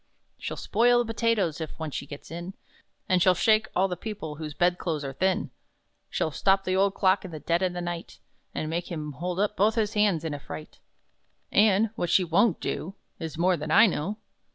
[0.39, 2.55] "She'll spoil the potatoes (if once she gets in),
[3.07, 5.51] And she'll shake all the people whose bed clothes are thin!
[6.09, 8.17] She'll stop the old clock in the dead o' the night,
[8.55, 10.79] And make him hold up both his hands in a fright;
[11.51, 14.17] And what she won't do, Is more than I know!